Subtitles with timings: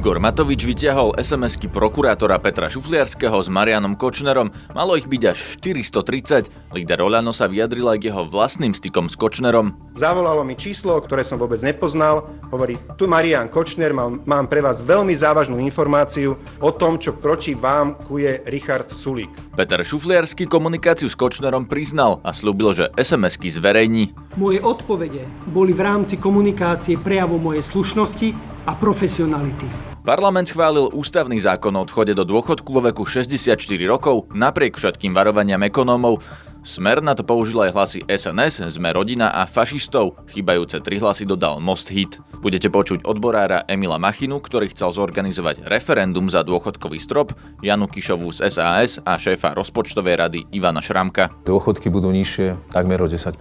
[0.00, 4.48] Igor Matovič vytiahol SMS-ky prokurátora Petra Šufliarského s Marianom Kočnerom.
[4.72, 6.72] Malo ich byť až 430.
[6.72, 9.76] Líder Oľano sa vyjadril aj k jeho vlastným stykom s Kočnerom.
[9.92, 12.32] Zavolalo mi číslo, ktoré som vôbec nepoznal.
[12.48, 17.52] Hovorí, tu Marian Kočner, mám, mám pre vás veľmi závažnú informáciu o tom, čo proti
[17.52, 19.52] vám kuje Richard Sulík.
[19.52, 24.16] Peter Šufliarsky komunikáciu s Kočnerom priznal a slúbil, že SMS-ky zverejní.
[24.40, 29.68] Moje odpovede boli v rámci komunikácie prejavu mojej slušnosti a profesionality.
[30.00, 35.60] Parlament schválil ústavný zákon o odchode do dôchodku vo veku 64 rokov napriek všetkým varovaniam
[35.60, 36.24] ekonómov.
[36.60, 40.20] Smer na to použil aj hlasy SNS, Sme rodina a fašistov.
[40.28, 42.20] Chýbajúce tri hlasy dodal Most Hit.
[42.40, 47.32] Budete počuť odborára Emila Machinu, ktorý chcel zorganizovať referendum za dôchodkový strop,
[47.64, 51.32] Janu Kišovú z SAS a šéfa rozpočtovej rady Ivana Šramka.
[51.48, 53.36] Dôchodky budú nižšie takmer o 10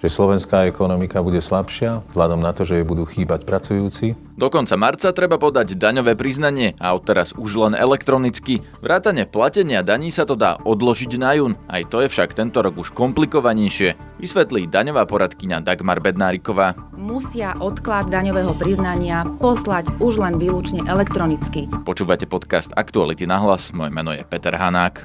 [0.00, 4.16] že slovenská ekonomika bude slabšia, vzhľadom na to, že jej budú chýbať pracujúci.
[4.40, 8.64] Do konca marca treba podať daňové priznanie a odteraz už len elektronicky.
[8.80, 12.80] Vrátane platenia daní sa to dá odložiť na jún, aj to je však tento rok
[12.80, 16.72] už komplikovanejšie, vysvetlí daňová poradkyňa Dagmar Bednáriková.
[16.96, 21.68] Musia odklad daňového priznania poslať už len výlučne elektronicky.
[21.84, 25.04] Počúvate podcast Aktuality na hlas, moje meno je Peter Hanák.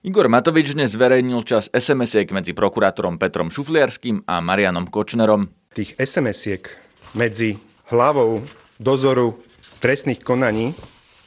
[0.00, 5.52] Igor Matovič dnes zverejnil čas SMS-iek medzi prokurátorom Petrom Šufliarským a Marianom Kočnerom.
[5.76, 6.72] Tých SMS-iek
[7.12, 7.60] medzi
[7.92, 8.40] hlavou
[8.80, 9.36] dozoru
[9.76, 10.72] trestných konaní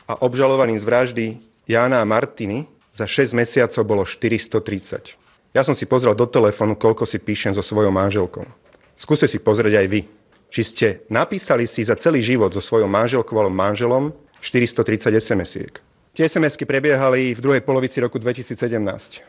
[0.10, 1.26] a obžalovaným z vraždy
[1.70, 5.22] Jána a Martiny za 6 mesiacov bolo 430.
[5.54, 8.42] Ja som si pozrel do telefónu, koľko si píšem so svojou manželkou.
[8.98, 10.02] Skúste si pozrieť aj vy.
[10.50, 15.93] Či ste napísali si za celý život so svojou manželkou alebo manželom 430 SMS-iek.
[16.14, 18.54] Tie sms prebiehali v druhej polovici roku 2017.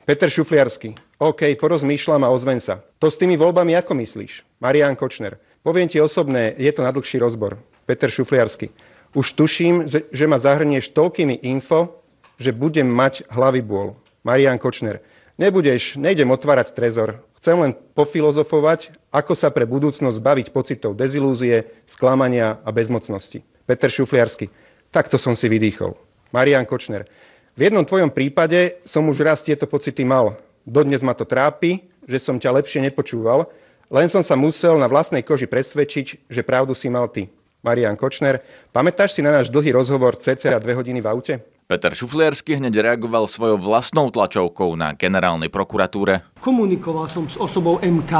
[0.04, 0.92] Peter Šufliarsky.
[1.16, 2.84] OK, porozmýšľam a ozven sa.
[3.00, 4.44] To s tými voľbami ako myslíš?
[4.60, 5.40] Marian Kočner.
[5.64, 7.56] Poviem ti osobné, je to na dlhší rozbor.
[7.88, 8.68] Peter Šufliarsky.
[9.16, 12.04] Už tuším, že ma zahrnieš toľkými info,
[12.36, 13.96] že budem mať hlavy bôl.
[14.20, 15.00] Marian Kočner.
[15.40, 17.24] Nebudeš, nejdem otvárať trezor.
[17.40, 23.40] Chcem len pofilozofovať, ako sa pre budúcnosť zbaviť pocitov dezilúzie, sklamania a bezmocnosti.
[23.64, 24.52] Peter Šufliarsky.
[24.92, 25.96] Takto som si vydýchol.
[26.34, 27.06] Marian Kočner.
[27.54, 30.34] V jednom tvojom prípade som už raz tieto pocity mal.
[30.66, 33.46] Dodnes ma to trápi, že som ťa lepšie nepočúval,
[33.86, 37.30] len som sa musel na vlastnej koži presvedčiť, že pravdu si mal ty.
[37.62, 38.42] Marian Kočner.
[38.74, 41.34] Pamätáš si na náš dlhý rozhovor cca dve hodiny v aute?
[41.64, 46.20] Peter Šufliarsky hneď reagoval svojou vlastnou tlačovkou na generálnej prokuratúre.
[46.44, 48.12] Komunikoval som s osobou MK.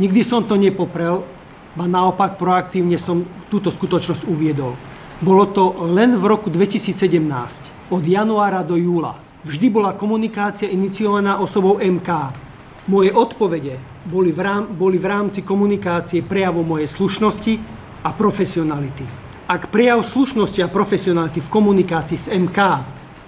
[0.00, 1.26] Nikdy som to nepoprel,
[1.76, 4.72] ba naopak proaktívne som túto skutočnosť uviedol.
[5.22, 9.14] Bolo to len v roku 2017, od januára do júla.
[9.46, 12.34] Vždy bola komunikácia iniciovaná osobou MK.
[12.90, 13.78] Moje odpovede
[14.10, 17.54] boli v, rám, boli v rámci komunikácie prejavom mojej slušnosti
[18.02, 19.06] a profesionality.
[19.46, 22.58] Ak prejav slušnosti a profesionality v komunikácii s MK,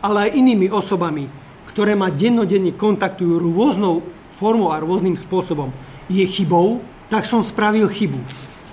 [0.02, 1.30] ale aj inými osobami,
[1.70, 4.02] ktoré ma dennodenne kontaktujú rôznou
[4.34, 5.70] formou a rôznym spôsobom,
[6.10, 8.18] je chybou, tak som spravil chybu.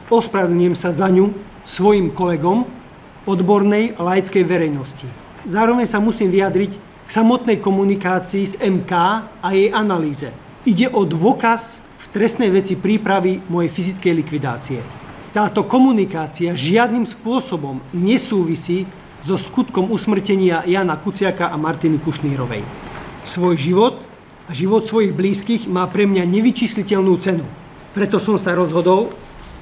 [0.10, 1.30] Ospravedlňujem sa za ňu
[1.62, 2.82] svojim kolegom
[3.24, 5.08] odbornej laickej verejnosti.
[5.44, 6.72] Zároveň sa musím vyjadriť
[7.04, 8.92] k samotnej komunikácii s MK
[9.44, 10.32] a jej analýze.
[10.64, 14.80] Ide o dôkaz v trestnej veci prípravy mojej fyzickej likvidácie.
[15.36, 18.88] Táto komunikácia žiadnym spôsobom nesúvisí
[19.24, 22.64] so skutkom usmrtenia Jana Kuciaka a Martiny Kušnírovej.
[23.24, 23.96] Svoj život
[24.48, 27.48] a život svojich blízkych má pre mňa nevyčísliteľnú cenu.
[27.96, 29.12] Preto som sa rozhodol,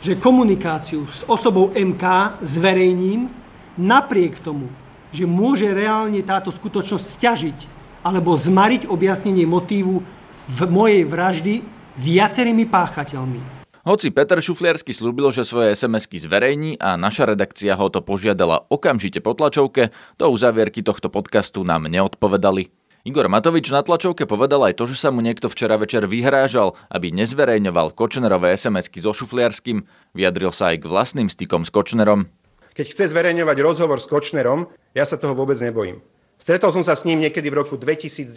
[0.01, 3.40] že komunikáciu s osobou MK zverejním
[3.81, 4.69] napriek tomu,
[5.09, 7.59] že môže reálne táto skutočnosť stiažiť
[8.05, 10.05] alebo zmariť objasnenie motívu
[10.47, 11.53] v mojej vraždy
[11.97, 13.61] viacerými páchateľmi.
[13.81, 19.25] Hoci Peter Šufliarsky slúbil, že svoje SMS-ky zverejní a naša redakcia ho to požiadala okamžite
[19.25, 19.89] po tlačovke,
[20.21, 22.69] do uzavierky tohto podcastu nám neodpovedali.
[23.01, 27.09] Igor Matovič na tlačovke povedal aj to, že sa mu niekto včera večer vyhrážal, aby
[27.09, 29.81] nezverejňoval Kočnerové SMS-ky so Šufliarským.
[30.13, 32.29] Vyjadril sa aj k vlastným stykom s Kočnerom.
[32.71, 35.99] Keď chce zverejňovať rozhovor s Kočnerom, ja sa toho vôbec nebojím.
[36.39, 38.31] Stretol som sa s ním niekedy v roku 2010.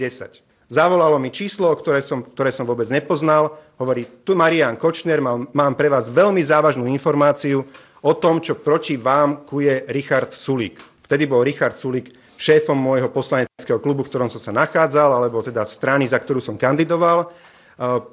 [0.68, 3.56] Zavolalo mi číslo, ktoré som, ktoré som vôbec nepoznal.
[3.76, 7.64] Hovorí, tu Marian Kočner, mám, mám pre vás veľmi závažnú informáciu
[8.04, 10.80] o tom, čo proti vám kuje Richard Sulík.
[11.04, 15.62] Vtedy bol Richard Sulík šéfom môjho poslaneckého klubu, v ktorom som sa nachádzal, alebo teda
[15.64, 17.30] strany, za ktorú som kandidoval.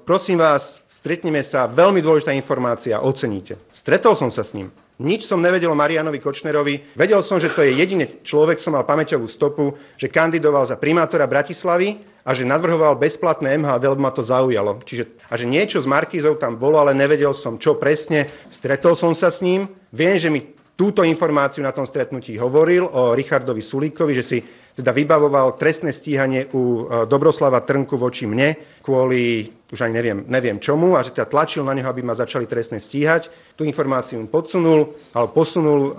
[0.06, 3.58] Prosím vás, stretneme sa, veľmi dôležitá informácia, oceníte.
[3.74, 4.70] Stretol som sa s ním.
[5.00, 6.98] Nič som nevedel o Marianovi Kočnerovi.
[7.00, 11.26] Vedel som, že to je jediný človek, som mal pamäťovú stopu, že kandidoval za primátora
[11.26, 14.78] Bratislavy a že navrhoval bezplatné MHD, lebo ma to zaujalo.
[14.86, 18.30] Čiže, a že niečo s Markízou tam bolo, ale nevedel som, čo presne.
[18.54, 19.66] Stretol som sa s ním.
[19.90, 24.38] Viem, že mi túto informáciu na tom stretnutí hovoril o Richardovi Sulíkovi, že si
[24.76, 30.58] teda vybavoval trestné stíhanie u e, Dobroslava Trnku voči mne kvôli, už ani neviem, neviem
[30.58, 33.30] čomu, a že teda tlačil na neho, aby ma začali trestne stíhať.
[33.54, 35.94] Tú informáciu mu podsunul, ale posunul,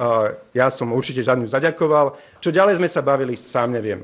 [0.50, 2.18] ja som určite žiadnu zaďakoval.
[2.42, 4.02] Čo ďalej sme sa bavili, sám neviem.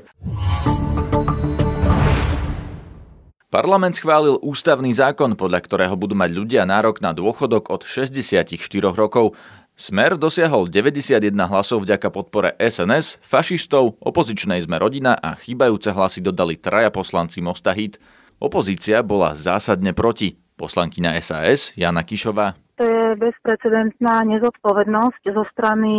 [3.49, 8.45] Parlament schválil ústavný zákon, podľa ktorého budú mať ľudia nárok na dôchodok od 64
[8.93, 9.33] rokov.
[9.79, 16.59] Smer dosiahol 91 hlasov vďaka podpore SNS, fašistov, opozičnej sme rodina a chýbajúce hlasy dodali
[16.59, 17.95] traja poslanci Mostahit.
[18.43, 20.35] Opozícia bola zásadne proti.
[20.59, 22.59] Poslankyňa SAS Jana Kišová.
[22.75, 25.93] To je bezprecedentná nezodpovednosť zo strany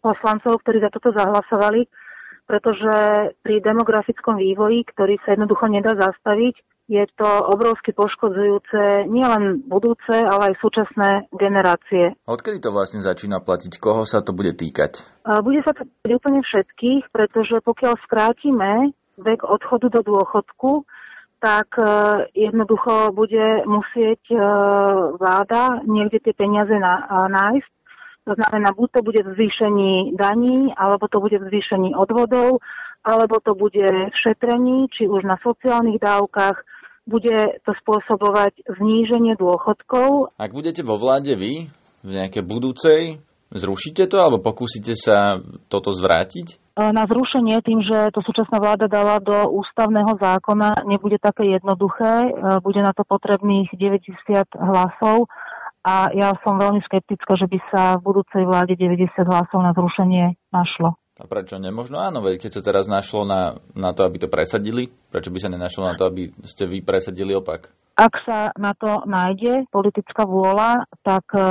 [0.00, 1.84] poslancov, ktorí za toto zahlasovali,
[2.48, 2.96] pretože
[3.44, 10.52] pri demografickom vývoji, ktorý sa jednoducho nedá zastaviť, je to obrovsky poškodzujúce nielen budúce, ale
[10.52, 12.12] aj súčasné generácie.
[12.28, 13.80] Odkedy to vlastne začína platiť?
[13.80, 15.00] Koho sa to bude týkať?
[15.40, 20.84] Bude sa to týkať úplne všetkých, pretože pokiaľ skrátime vek odchodu do dôchodku,
[21.42, 21.84] tak e,
[22.38, 24.38] jednoducho bude musieť e,
[25.18, 27.72] vláda niekde tie peniaze nájsť.
[28.30, 32.62] To znamená, buď to bude v zvýšení daní, alebo to bude v zvýšení odvodov,
[33.02, 36.62] alebo to bude v šetrení, či už na sociálnych dávkach,
[37.06, 40.34] bude to spôsobovať zníženie dôchodkov.
[40.38, 41.66] Ak budete vo vláde vy,
[42.02, 43.00] v nejakej budúcej,
[43.54, 45.38] zrušíte to alebo pokúsite sa
[45.70, 46.46] toto zvrátiť?
[46.72, 52.26] E, na zrušenie tým, že to súčasná vláda dala do ústavného zákona, nebude také jednoduché.
[52.26, 52.30] E,
[52.64, 55.28] bude na to potrebných 90 hlasov
[55.82, 60.38] a ja som veľmi skeptická, že by sa v budúcej vláde 90 hlasov na zrušenie
[60.54, 61.01] našlo.
[61.22, 62.02] A prečo nemožno?
[62.02, 65.54] Áno, veď keď sa teraz našlo na, na to, aby to presadili, prečo by sa
[65.54, 67.70] nenašlo na to, aby ste vy presadili opak?
[67.94, 71.46] Ak sa na to nájde politická vôľa, tak e,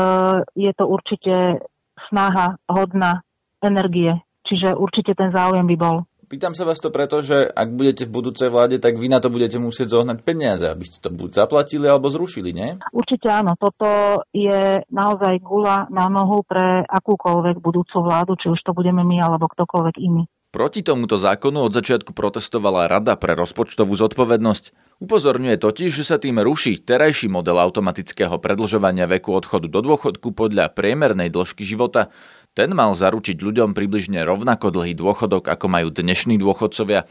[0.60, 1.64] je to určite
[2.12, 3.24] snaha hodná
[3.64, 4.12] energie.
[4.44, 6.04] Čiže určite ten záujem by bol.
[6.31, 9.28] Pýtam sa vás to preto, že ak budete v budúcej vláde, tak vy na to
[9.28, 12.80] budete musieť zohnať peniaze, aby ste to buď zaplatili alebo zrušili, nie?
[12.95, 13.60] Určite áno.
[13.60, 19.19] Toto je naozaj gula na nohu pre akúkoľvek budúcu vládu, či už to budeme my
[19.19, 20.24] alebo ktokoľvek iný.
[20.51, 24.75] Proti tomuto zákonu od začiatku protestovala Rada pre rozpočtovú zodpovednosť.
[25.00, 30.75] Upozorňuje totiž, že sa tým ruší terajší model automatického predlžovania veku odchodu do dôchodku podľa
[30.75, 32.12] priemernej dĺžky života,
[32.51, 37.07] ten mal zaručiť ľuďom približne rovnako dlhý dôchodok, ako majú dnešní dôchodcovia.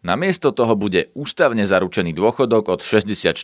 [0.00, 3.34] Namiesto toho bude ústavne zaručený dôchodok od 64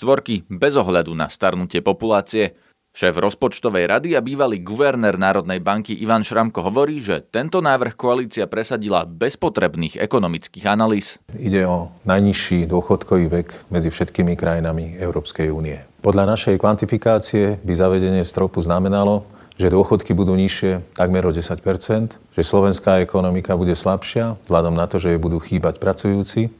[0.49, 2.56] bez ohľadu na starnutie populácie.
[2.94, 8.46] Šéf rozpočtovej rady a bývalý guvernér Národnej banky Ivan Šramko hovorí, že tento návrh koalícia
[8.46, 11.19] presadila bez potrebných ekonomických analýz.
[11.35, 15.82] Ide o najnižší dôchodkový vek medzi všetkými krajinami Európskej únie.
[16.06, 22.43] Podľa našej kvantifikácie by zavedenie stropu znamenalo, že dôchodky budú nižšie takmer o 10% že
[22.43, 26.51] slovenská ekonomika bude slabšia vzhľadom na to, že jej budú chýbať pracujúci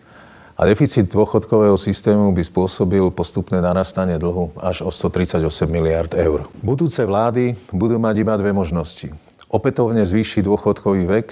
[0.55, 6.47] a deficit dôchodkového systému by spôsobil postupné narastanie dlhu až o 138 miliard eur.
[6.63, 9.11] Budúce vlády budú mať iba dve možnosti.
[9.51, 11.29] Opätovne zvýšiť dôchodkový vek,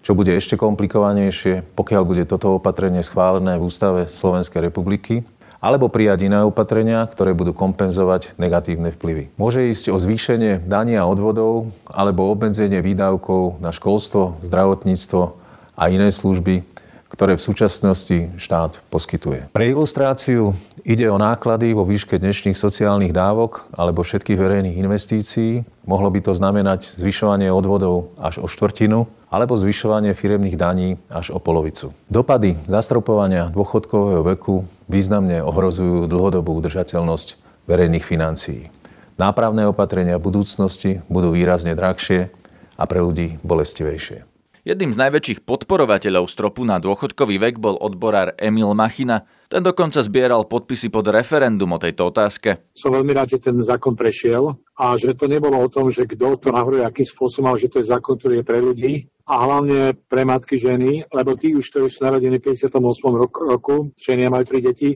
[0.00, 5.20] čo bude ešte komplikovanejšie, pokiaľ bude toto opatrenie schválené v Ústave Slovenskej republiky
[5.62, 9.30] alebo prijať iné opatrenia, ktoré budú kompenzovať negatívne vplyvy.
[9.38, 15.38] Môže ísť o zvýšenie dania odvodov alebo obmedzenie výdavkov na školstvo, zdravotníctvo
[15.78, 16.66] a iné služby,
[17.12, 19.52] ktoré v súčasnosti štát poskytuje.
[19.52, 25.62] Pre ilustráciu ide o náklady vo výške dnešných sociálnych dávok alebo všetkých verejných investícií.
[25.84, 31.38] Mohlo by to znamenať zvyšovanie odvodov až o štvrtinu alebo zvyšovanie firemných daní až o
[31.40, 31.92] polovicu.
[32.08, 38.68] Dopady zastropovania dôchodkového veku významne ohrozujú dlhodobú udržateľnosť verejných financií.
[39.16, 42.28] Nápravné opatrenia v budúcnosti budú výrazne drahšie
[42.76, 44.28] a pre ľudí bolestivejšie.
[44.62, 49.26] Jedným z najväčších podporovateľov stropu na dôchodkový vek bol odborár Emil Machina.
[49.50, 52.62] Ten dokonca zbieral podpisy pod referendum o tejto otázke.
[52.70, 56.38] Som veľmi rád, že ten zákon prešiel a že to nebolo o tom, že kto
[56.38, 58.92] to navrhuje, akým spôsobom, ale že to je zákon, ktorý je pre ľudí
[59.26, 62.78] a hlavne pre matky ženy, lebo tí už, ktorí sú narodení v 58.
[63.14, 64.90] roku, roku ženy majú tri deti,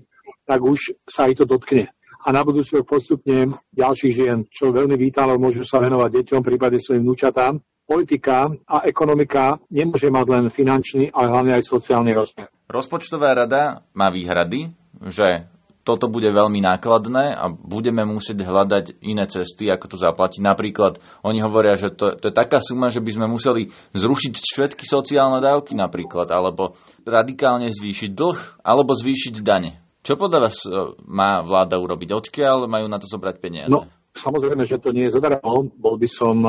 [0.46, 1.90] tak už sa aj to dotkne
[2.26, 6.82] a na budúci rok postupne ďalších žien, čo veľmi vítam, môžu sa venovať deťom, prípade
[6.82, 12.50] svojim vnúčatám politika a ekonomika nemôže mať len finančný, ale hlavne aj sociálny rozmer.
[12.66, 14.74] Rozpočtová rada má výhrady,
[15.06, 15.46] že
[15.86, 20.42] toto bude veľmi nákladné a budeme musieť hľadať iné cesty, ako to zaplatiť.
[20.42, 24.82] Napríklad oni hovoria, že to, to je taká suma, že by sme museli zrušiť všetky
[24.82, 26.74] sociálne dávky napríklad, alebo
[27.06, 29.78] radikálne zvýšiť dlh, alebo zvýšiť dane.
[30.02, 30.70] Čo podľa vás e,
[31.06, 32.10] má vláda urobiť?
[32.10, 33.70] Odkiaľ majú na to zobrať peniaze?
[33.70, 35.70] No, samozrejme, že to nie je zadarmo.
[35.70, 36.42] Bol by som,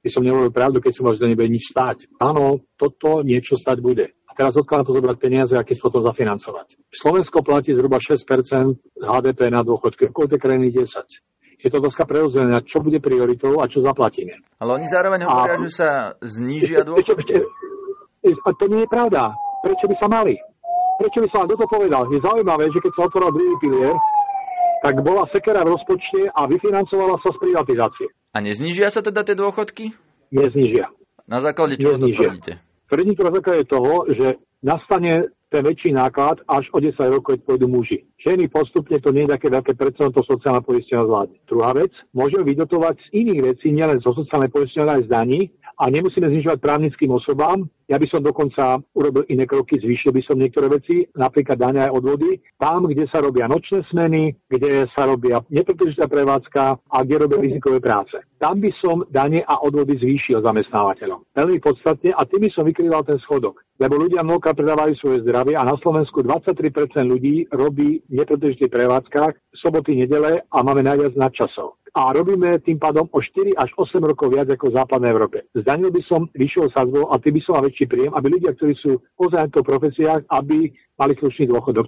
[0.00, 2.08] by som nehovoril pravdu, keď som mal, že nebude nič stáť.
[2.24, 6.78] Áno, toto niečo stať bude teraz odkiaľ na to zobrať peniaze a akým spôsobom zafinancovať.
[6.94, 8.22] Slovensko platí zhruba 6%
[9.02, 11.26] HDP na dôchodky, okolité krajiny 10
[11.58, 14.38] je to otázka prerozdelenia, čo bude prioritou a čo zaplatíme.
[14.62, 15.62] Ale oni zároveň hovoria, a...
[15.66, 15.88] že sa
[16.22, 17.34] znížia dôchodky.
[18.22, 19.34] A to nie je pravda.
[19.66, 20.38] Prečo by sa mali?
[21.02, 22.02] Prečo by sa vám toto povedal?
[22.14, 23.94] Je zaujímavé, že keď sa otvoril druhý pilier,
[24.86, 28.06] tak bola sekera v rozpočte a vyfinancovala sa z privatizácie.
[28.34, 29.98] A neznižia sa teda tie dôchodky?
[30.30, 30.94] Neznižia.
[31.26, 32.62] Na základe čoho to tvrdíte?
[32.88, 33.32] Tvrdím to na
[33.68, 34.26] toho, že
[34.64, 38.04] nastane ten väčší náklad až o 10 rokov, keď pôjdu muži.
[38.20, 41.40] Ženy postupne to nie je také veľké percento sociálna poistenia zvládne.
[41.48, 45.40] Druhá vec, môžeme vydotovať z iných vecí, nielen zo sociálnej poistenia, aj z daní
[45.80, 47.64] a nemusíme znižovať právnickým osobám.
[47.88, 51.96] Ja by som dokonca urobil iné kroky, zvýšil by som niektoré veci, napríklad dania aj
[51.96, 57.40] odvody, tam, kde sa robia nočné smeny, kde sa robia nepretržitá prevádzka a kde robia
[57.48, 58.20] rizikové práce.
[58.36, 61.32] Tam by som dane a odvody zvýšil zamestnávateľom.
[61.32, 63.64] Veľmi podstatne a tým by som vykrýval ten schodok.
[63.80, 69.32] Lebo ľudia mnohokrát predávajú svoje zdravie a na Slovensku 23% ľudí robí v nepretržitých prevádzkach
[69.56, 74.30] soboty, nedele a máme najviac nadčasov a robíme tým pádom o 4 až 8 rokov
[74.30, 75.38] viac ako v západnej Európe.
[75.50, 78.74] Zdanil by som vyššou sadzbou a tým by som mal väčší príjem, aby ľudia, ktorí
[78.82, 81.86] sú ozaj v profesiách, aby mali slušný dôchodok.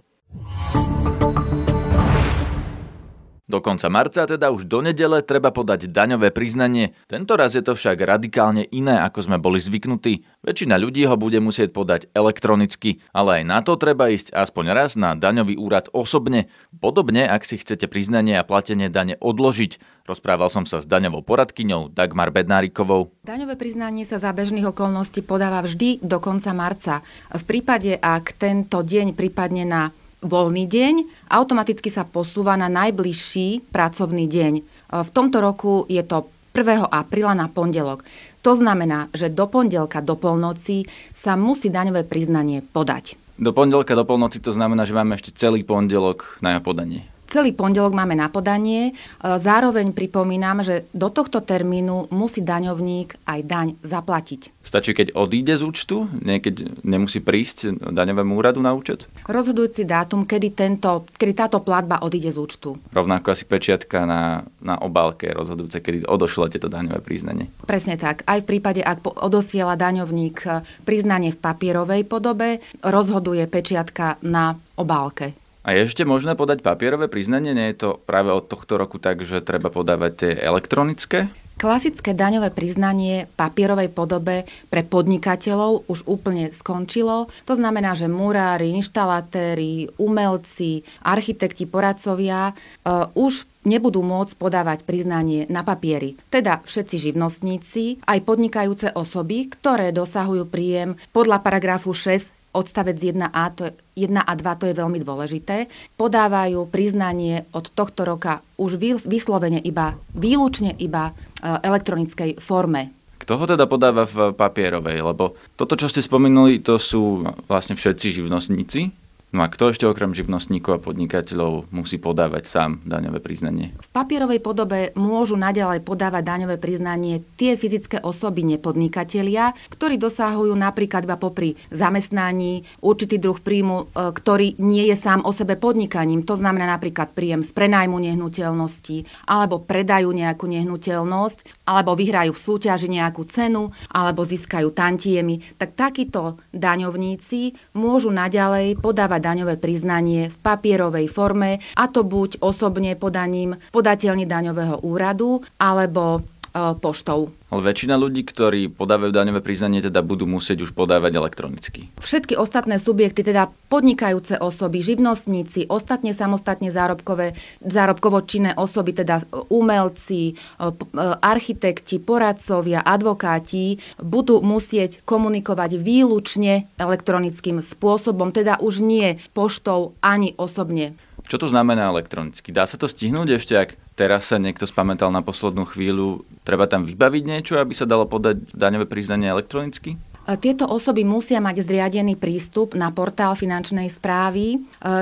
[3.51, 6.95] Do konca marca, teda už do nedele, treba podať daňové priznanie.
[7.11, 10.23] Tento raz je to však radikálne iné, ako sme boli zvyknutí.
[10.47, 14.95] Väčšina ľudí ho bude musieť podať elektronicky, ale aj na to treba ísť aspoň raz
[14.95, 16.47] na daňový úrad osobne.
[16.79, 20.07] Podobne, ak si chcete priznanie a platenie dane odložiť.
[20.07, 23.11] Rozprával som sa s daňovou poradkyňou Dagmar Bednárikovou.
[23.27, 27.03] Daňové priznanie sa za bežných okolností podáva vždy do konca marca.
[27.35, 30.95] V prípade, ak tento deň prípadne na voľný deň,
[31.33, 34.53] automaticky sa posúva na najbližší pracovný deň.
[34.61, 34.63] E,
[35.01, 36.91] v tomto roku je to 1.
[36.91, 38.05] apríla na pondelok.
[38.41, 43.21] To znamená, že do pondelka do polnoci sa musí daňové priznanie podať.
[43.41, 47.09] Do pondelka do polnoci to znamená, že máme ešte celý pondelok na jeho podanie.
[47.31, 48.91] Celý pondelok máme na podanie.
[48.91, 54.51] E, zároveň pripomínam, že do tohto termínu musí daňovník aj daň zaplatiť.
[54.67, 56.11] Stačí, keď odíde z účtu?
[56.27, 59.07] Nie, keď nemusí prísť daňovému úradu na účet?
[59.31, 62.75] Rozhodujúci dátum, kedy, tento, kedy táto platba odíde z účtu.
[62.91, 67.47] Rovnako asi pečiatka na, na obálke rozhodujúce, kedy odošle tieto daňové priznanie.
[67.63, 68.27] Presne tak.
[68.27, 75.40] Aj v prípade, ak odosiela daňovník e, priznanie v papierovej podobe, rozhoduje pečiatka na obálke.
[75.61, 77.53] A je ešte možné podať papierové priznanie?
[77.53, 81.29] Nie je to práve od tohto roku tak, že treba podávať tie elektronické?
[81.61, 87.29] Klasické daňové priznanie papierovej podobe pre podnikateľov už úplne skončilo.
[87.45, 95.61] To znamená, že murári, inštalatéri, umelci, architekti, poradcovia uh, už nebudú môcť podávať priznanie na
[95.61, 96.17] papieri.
[96.33, 103.71] Teda všetci živnostníci, aj podnikajúce osoby, ktoré dosahujú príjem podľa paragrafu 6 odstavec 1a, to
[103.71, 103.73] je,
[104.07, 108.77] 1 a 2, to je veľmi dôležité, podávajú priznanie od tohto roka už
[109.07, 111.13] vyslovene iba, výlučne iba e,
[111.47, 112.91] elektronickej forme.
[113.21, 115.05] Kto ho teda podáva v papierovej?
[115.05, 118.91] Lebo toto, čo ste spomenuli, to sú vlastne všetci živnostníci,
[119.31, 123.71] No a kto ešte okrem živnostníkov a podnikateľov musí podávať sám daňové priznanie?
[123.79, 131.07] V papierovej podobe môžu naďalej podávať daňové priznanie tie fyzické osoby nepodnikatelia, ktorí dosahujú napríklad
[131.07, 136.27] iba popri zamestnaní určitý druh príjmu, e, ktorý nie je sám o sebe podnikaním.
[136.27, 142.91] To znamená napríklad príjem z prenajmu nehnuteľnosti, alebo predajú nejakú nehnuteľnosť, alebo vyhrajú v súťaži
[142.91, 145.55] nejakú cenu, alebo získajú tantiemy.
[145.55, 152.97] Tak takíto daňovníci môžu naďalej podávať daňové priznanie v papierovej forme, a to buď osobne
[152.97, 156.25] podaním podateľne daňového úradu, alebo
[156.55, 157.31] poštou.
[157.51, 161.91] Ale väčšina ľudí, ktorí podávajú daňové priznanie, teda budú musieť už podávať elektronicky.
[161.99, 170.31] Všetky ostatné subjekty, teda podnikajúce osoby, živnostníci, ostatne samostatne zárobkové, zárobkovo činné osoby, teda umelci,
[170.31, 170.73] e, e,
[171.19, 180.95] architekti, poradcovia, advokáti, budú musieť komunikovať výlučne elektronickým spôsobom, teda už nie poštou ani osobne.
[181.31, 182.51] Čo to znamená elektronicky?
[182.51, 186.89] Dá sa to stihnúť ešte, ak teraz sa niekto spamätal na poslednú chvíľu, treba tam
[186.89, 190.01] vybaviť niečo, aby sa dalo podať daňové priznanie elektronicky?
[190.41, 194.55] Tieto osoby musia mať zriadený prístup na portál finančnej správy.
[194.55, 194.59] E,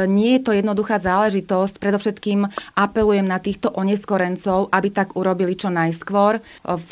[0.09, 1.83] nie je to jednoduchá záležitosť.
[1.83, 6.41] Predovšetkým apelujem na týchto oneskorencov, aby tak urobili čo najskôr.
[6.65, 6.91] V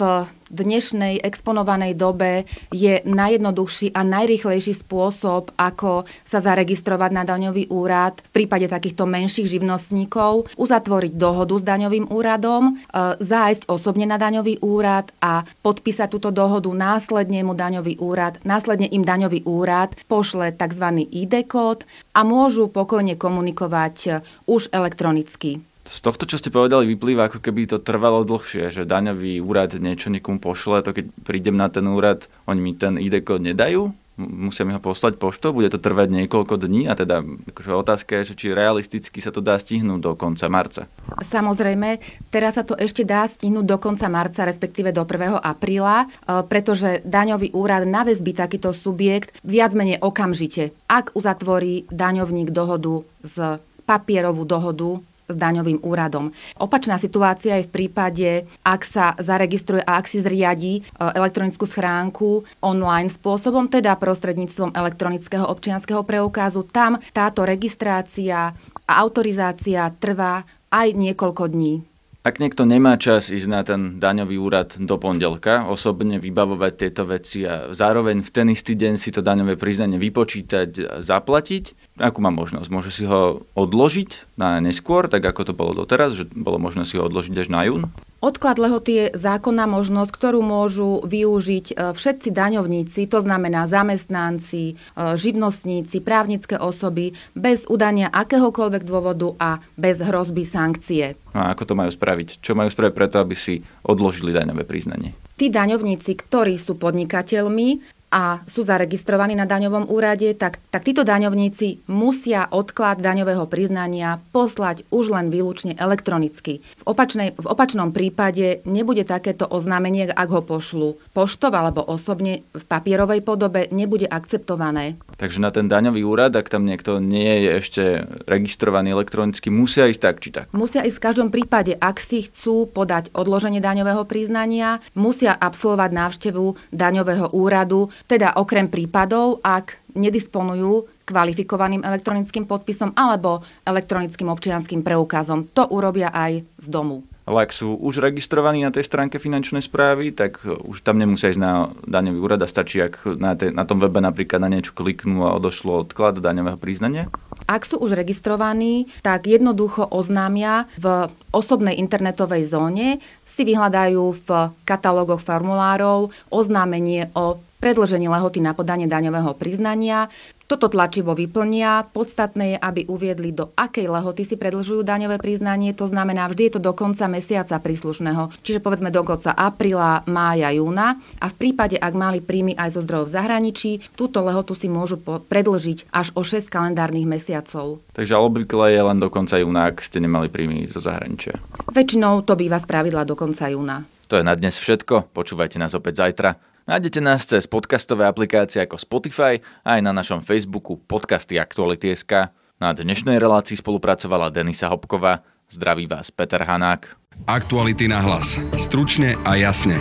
[0.51, 8.43] dnešnej exponovanej dobe je najjednoduchší a najrychlejší spôsob, ako sa zaregistrovať na daňový úrad v
[8.43, 15.11] prípade takýchto menších živnostníkov, uzatvoriť dohodu s daňovým úradom, e, zájsť osobne na daňový úrad
[15.19, 20.87] a podpísať túto dohodu, následne mu daňový úrad, následne im daňový úrad pošle tzv.
[21.11, 21.83] ID kód
[22.15, 25.63] a môžu pokojne komunikovať už elektronicky.
[25.87, 30.11] Z tohto, čo ste povedali, vyplýva, ako keby to trvalo dlhšie, že daňový úrad niečo
[30.11, 34.65] niekomu pošle, to keď prídem na ten úrad, oni mi ten ID kód nedajú, musia
[34.65, 37.21] mi ho poslať poštou, bude to trvať niekoľko dní a teda
[37.53, 40.89] akože otázka je, že či realisticky sa to dá stihnúť do konca marca.
[41.21, 42.01] Samozrejme,
[42.33, 45.37] teraz sa to ešte dá stihnúť do konca marca, respektíve do 1.
[45.37, 53.05] apríla, e, pretože daňový úrad navezbí takýto subjekt viac menej okamžite, ak uzatvorí daňovník dohodu
[53.21, 56.31] z papierovú dohodu s daňovým úradom.
[56.59, 62.47] Opačná situácia je v prípade, ak sa zaregistruje a ak si zriadí e, elektronickú schránku
[62.63, 66.63] online spôsobom, teda prostredníctvom elektronického občianského preukazu.
[66.71, 68.55] Tam táto registrácia
[68.87, 71.96] a autorizácia trvá aj niekoľko dní.
[72.27, 77.47] Ak niekto nemá čas ísť na ten daňový úrad do pondelka, osobne vybavovať tieto veci
[77.47, 82.35] a zároveň v ten istý deň si to daňové priznanie vypočítať a zaplatiť, akú má
[82.35, 82.67] možnosť?
[82.67, 86.99] Môže si ho odložiť na neskôr, tak ako to bolo doteraz, že bolo možné si
[86.99, 87.95] ho odložiť až na jún?
[88.17, 94.75] Odklad lehoty je zákonná možnosť, ktorú môžu využiť e, všetci daňovníci, to znamená zamestnanci, e,
[95.21, 101.21] živnostníci, právnické osoby, bez udania akéhokoľvek dôvodu a bez hrozby sankcie.
[101.37, 102.41] No a ako to majú spraviť?
[102.41, 105.13] Čo majú spraviť preto, aby si odložili daňové priznanie?
[105.37, 111.91] Tí daňovníci, ktorí sú podnikateľmi, a sú zaregistrovaní na daňovom úrade, tak, tak títo daňovníci
[111.91, 116.63] musia odklad daňového priznania poslať už len výlučne elektronicky.
[116.63, 122.65] V, opačnej, v opačnom prípade nebude takéto oznámenie, ak ho pošlu poštov alebo osobne v
[122.65, 124.95] papierovej podobe, nebude akceptované.
[125.17, 127.83] Takže na ten daňový úrad, ak tam niekto nie je ešte
[128.29, 130.47] registrovaný elektronicky, musia ísť tak či tak?
[130.53, 136.45] Musia ísť v každom prípade, ak si chcú podať odloženie daňového priznania, musia absolvovať návštevu
[136.69, 145.49] daňového úradu teda okrem prípadov, ak nedisponujú kvalifikovaným elektronickým podpisom alebo elektronickým občianským preukazom.
[145.57, 147.16] To urobia aj z domu.
[147.27, 151.43] Ale ak sú už registrovaní na tej stránke finančnej správy, tak už tam nemusia ísť
[151.43, 155.27] na daňový úrad a stačí, ak na, te, na tom webe napríklad na niečo kliknú
[155.27, 157.11] a odošlo odklad daňového priznania?
[157.51, 164.29] Ak sú už registrovaní, tak jednoducho oznámia v osobnej internetovej zóne, si vyhľadajú v
[164.63, 170.09] katalógoch formulárov oznámenie o predlženie lehoty na podanie daňového priznania.
[170.47, 171.91] Toto tlačivo vyplnia.
[171.91, 175.75] Podstatné je, aby uviedli, do akej lehoty si predlžujú daňové priznanie.
[175.75, 178.31] To znamená, vždy je to do konca mesiaca príslušného.
[178.47, 181.03] Čiže povedzme do konca apríla, mája, júna.
[181.19, 185.03] A v prípade, ak mali príjmy aj zo zdrojov v zahraničí, túto lehotu si môžu
[185.03, 187.83] predlžiť až o 6 kalendárnych mesiacov.
[187.99, 191.43] Takže obvykle je len do konca júna, ak ste nemali príjmy zo zahraničia.
[191.75, 193.83] Väčšinou to býva spravidla do konca júna.
[194.07, 195.11] To je na dnes všetko.
[195.11, 196.39] Počúvajte nás opäť zajtra.
[196.67, 202.35] Nájdete nás cez podcastové aplikácie ako Spotify a aj na našom Facebooku podcasty Aktuality.sk.
[202.59, 205.23] Na dnešnej relácii spolupracovala Denisa Hopková.
[205.47, 206.99] Zdraví vás Peter Hanák.
[207.31, 208.43] Aktuality na hlas.
[208.59, 209.79] Stručne a jasne.